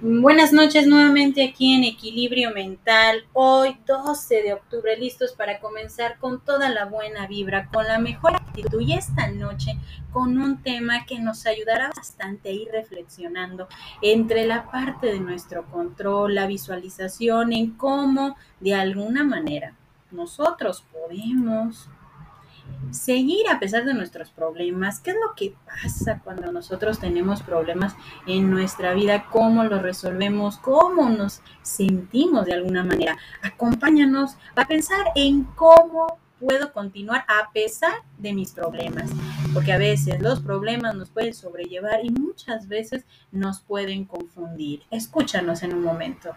[0.00, 3.24] Buenas noches nuevamente aquí en Equilibrio Mental.
[3.32, 8.36] Hoy 12 de octubre, listos para comenzar con toda la buena vibra, con la mejor
[8.36, 9.72] actitud y esta noche
[10.12, 13.66] con un tema que nos ayudará bastante a ir reflexionando
[14.00, 19.74] entre la parte de nuestro control, la visualización, en cómo de alguna manera
[20.12, 21.88] nosotros podemos
[22.90, 25.00] seguir a pesar de nuestros problemas.
[25.00, 27.94] ¿Qué es lo que pasa cuando nosotros tenemos problemas
[28.26, 29.26] en nuestra vida?
[29.30, 30.58] ¿Cómo los resolvemos?
[30.58, 33.16] ¿Cómo nos sentimos de alguna manera?
[33.42, 39.10] Acompáñanos a pensar en cómo puedo continuar a pesar de mis problemas,
[39.52, 44.82] porque a veces los problemas nos pueden sobrellevar y muchas veces nos pueden confundir.
[44.90, 46.36] Escúchanos en un momento.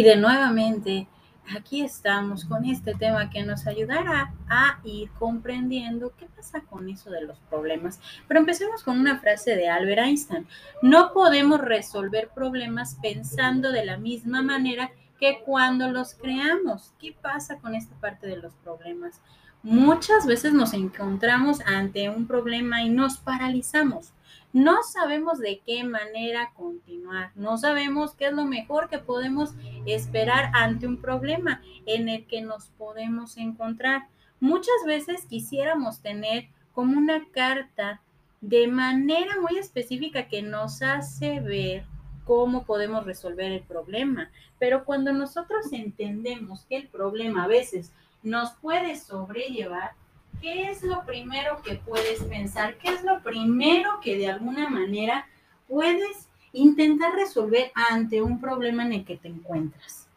[0.00, 1.06] Y de nuevamente,
[1.54, 7.10] aquí estamos con este tema que nos ayudará a ir comprendiendo qué pasa con eso
[7.10, 8.00] de los problemas.
[8.26, 10.46] Pero empecemos con una frase de Albert Einstein.
[10.80, 16.94] No podemos resolver problemas pensando de la misma manera que cuando los creamos.
[16.98, 19.20] ¿Qué pasa con esta parte de los problemas?
[19.62, 24.12] Muchas veces nos encontramos ante un problema y nos paralizamos
[24.52, 29.54] no sabemos de qué manera continuar, no sabemos qué es lo mejor que podemos
[29.86, 34.08] esperar ante un problema en el que nos podemos encontrar.
[34.40, 38.00] Muchas veces quisiéramos tener como una carta
[38.40, 41.84] de manera muy específica que nos hace ver
[42.24, 44.30] cómo podemos resolver el problema.
[44.58, 49.92] Pero cuando nosotros entendemos que el problema a veces nos puede sobrellevar,
[50.40, 52.76] ¿qué es lo primero que puedes pensar?
[52.78, 55.26] ¿Qué es lo primero que de alguna manera
[55.68, 60.08] puedes intentar resolver ante un problema en el que te encuentras?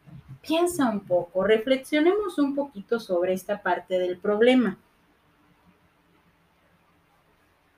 [0.42, 4.76] Piensa un poco, reflexionemos un poquito sobre esta parte del problema.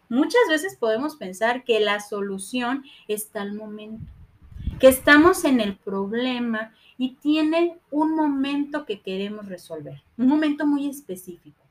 [0.09, 4.05] Muchas veces podemos pensar que la solución está al momento,
[4.79, 10.89] que estamos en el problema y tiene un momento que queremos resolver, un momento muy
[10.89, 11.63] específico.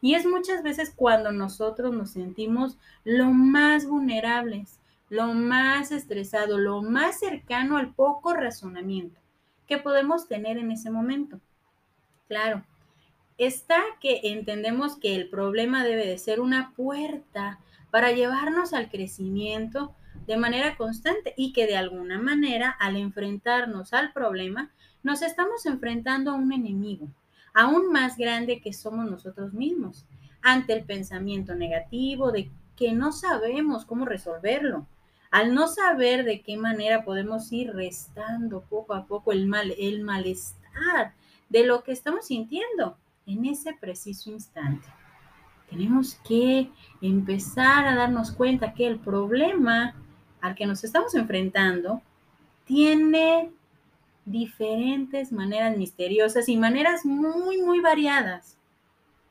[0.00, 6.82] Y es muchas veces cuando nosotros nos sentimos lo más vulnerables, lo más estresado, lo
[6.82, 9.20] más cercano al poco razonamiento
[9.66, 11.40] que podemos tener en ese momento.
[12.28, 12.64] Claro,
[13.38, 19.94] está que entendemos que el problema debe de ser una puerta para llevarnos al crecimiento
[20.26, 24.70] de manera constante y que de alguna manera al enfrentarnos al problema
[25.02, 27.08] nos estamos enfrentando a un enemigo,
[27.54, 30.06] aún más grande que somos nosotros mismos,
[30.42, 34.86] ante el pensamiento negativo de que no sabemos cómo resolverlo.
[35.30, 40.02] Al no saber de qué manera podemos ir restando poco a poco el mal, el
[40.02, 41.14] malestar
[41.48, 42.96] de lo que estamos sintiendo
[43.26, 44.86] en ese preciso instante.
[45.72, 49.94] Tenemos que empezar a darnos cuenta que el problema
[50.42, 52.02] al que nos estamos enfrentando
[52.66, 53.50] tiene
[54.26, 58.58] diferentes maneras misteriosas y maneras muy, muy variadas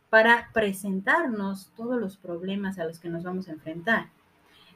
[0.09, 4.07] para presentarnos todos los problemas a los que nos vamos a enfrentar.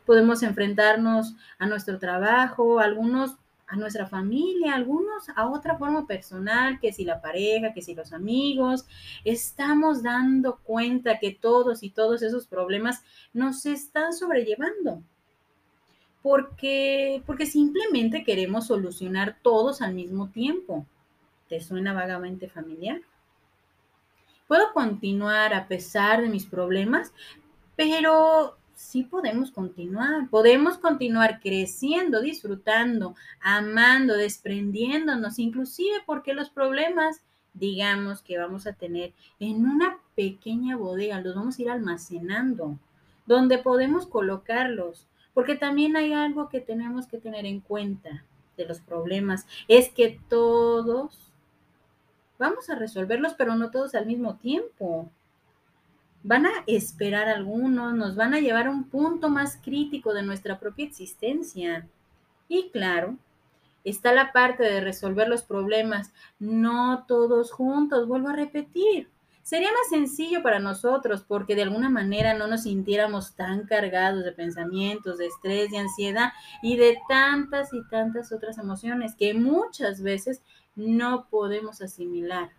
[0.06, 3.38] Podemos enfrentarnos a nuestro trabajo, algunos
[3.68, 8.14] a nuestra familia, algunos a otra forma personal, que si la pareja, que si los
[8.14, 8.86] amigos.
[9.24, 15.02] Estamos dando cuenta que todos y todos esos problemas nos están sobrellevando
[16.26, 20.84] porque, porque simplemente queremos solucionar todos al mismo tiempo.
[21.48, 23.00] ¿Te suena vagamente familiar?
[24.48, 27.14] Puedo continuar a pesar de mis problemas,
[27.76, 30.30] pero sí podemos continuar.
[30.30, 37.22] Podemos continuar creciendo, disfrutando, amando, desprendiéndonos, inclusive porque los problemas,
[37.54, 42.78] digamos que vamos a tener en una pequeña bodega, los vamos a ir almacenando,
[43.26, 48.24] donde podemos colocarlos porque también hay algo que tenemos que tener en cuenta
[48.56, 51.34] de los problemas, es que todos
[52.40, 55.12] vamos a resolverlos, pero no todos al mismo tiempo.
[56.28, 60.58] Van a esperar algunos, nos van a llevar a un punto más crítico de nuestra
[60.58, 61.88] propia existencia.
[62.48, 63.16] Y claro,
[63.84, 69.08] está la parte de resolver los problemas, no todos juntos, vuelvo a repetir.
[69.44, 74.32] Sería más sencillo para nosotros porque de alguna manera no nos sintiéramos tan cargados de
[74.32, 76.34] pensamientos, de estrés, de ansiedad
[76.64, 80.42] y de tantas y tantas otras emociones que muchas veces
[80.76, 82.50] no podemos asimilar.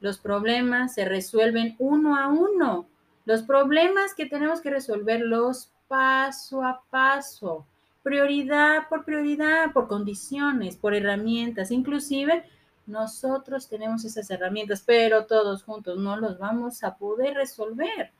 [0.00, 2.86] Los problemas se resuelven uno a uno.
[3.24, 7.66] Los problemas que tenemos que resolverlos paso a paso.
[8.02, 12.44] prioridad por prioridad, por condiciones, por herramientas, inclusive
[12.86, 18.12] nosotros tenemos esas herramientas, pero todos juntos no los vamos a poder resolver.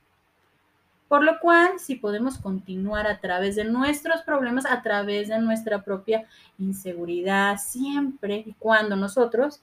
[1.06, 5.82] Por lo cual, si podemos continuar a través de nuestros problemas, a través de nuestra
[5.82, 6.26] propia
[6.58, 9.60] inseguridad, siempre y cuando nosotros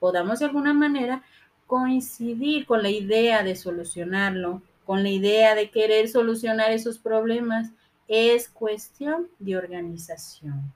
[0.00, 1.22] podamos de alguna manera
[1.66, 7.70] coincidir con la idea de solucionarlo, con la idea de querer solucionar esos problemas,
[8.08, 10.72] es cuestión de organización.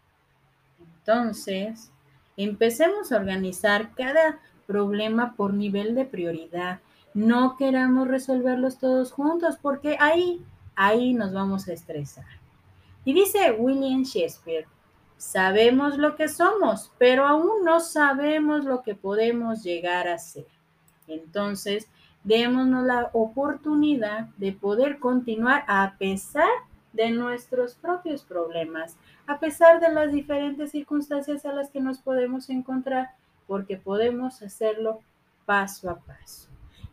[0.99, 1.91] Entonces,
[2.37, 6.81] empecemos a organizar cada problema por nivel de prioridad
[7.15, 10.45] no queramos resolverlos todos juntos porque ahí,
[10.77, 12.27] ahí nos vamos a estresar.
[13.05, 14.67] Y dice William Shakespeare,
[15.17, 20.47] sabemos lo que somos, pero aún no sabemos lo que podemos llegar a ser.
[21.11, 21.89] Entonces,
[22.25, 26.49] démonos la oportunidad de poder continuar a pesar
[26.93, 28.97] de nuestros propios problemas,
[29.27, 33.11] a pesar de las diferentes circunstancias a las que nos podemos encontrar,
[33.47, 35.01] porque podemos hacerlo
[35.47, 36.49] paso a paso.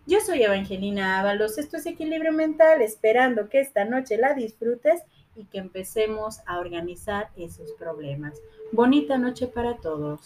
[0.06, 5.04] Yo soy Evangelina Ábalos, esto es Equilibrio Mental, esperando que esta noche la disfrutes
[5.36, 8.40] y que empecemos a organizar esos problemas.
[8.72, 10.22] Bonita noche para todos.